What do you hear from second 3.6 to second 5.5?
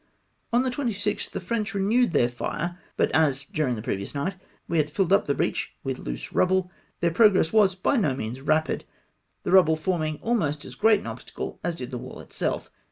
the previous night we had filled up the